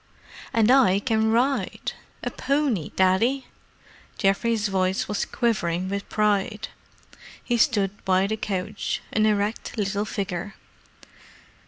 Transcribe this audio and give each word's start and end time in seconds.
"And 0.51 0.71
I 0.71 0.97
can 0.97 1.29
ride. 1.31 1.91
A 2.23 2.31
pony, 2.31 2.89
Daddy!" 2.95 3.45
Geoffrey's 4.17 4.67
voice 4.67 5.07
was 5.07 5.25
quivering 5.25 5.89
with 5.89 6.09
pride. 6.09 6.69
He 7.43 7.55
stood 7.57 8.03
by 8.03 8.25
the 8.25 8.35
couch, 8.37 9.03
an 9.13 9.27
erect 9.27 9.77
little 9.77 10.05
figure. 10.05 10.55